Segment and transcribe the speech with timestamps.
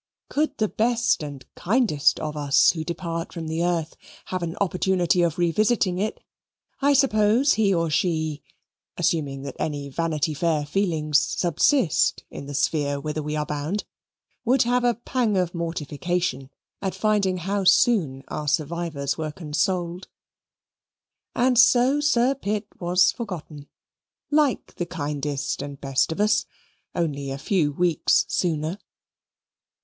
[0.31, 5.21] Could the best and kindest of us who depart from the earth have an opportunity
[5.21, 6.19] of revisiting it,
[6.81, 8.41] I suppose he or she
[8.97, 13.83] (assuming that any Vanity Fair feelings subsist in the sphere whither we are bound)
[14.43, 16.49] would have a pang of mortification
[16.81, 20.07] at finding how soon our survivors were consoled.
[21.35, 23.67] And so Sir Pitt was forgotten
[24.31, 26.47] like the kindest and best of us
[26.95, 28.79] only a few weeks sooner.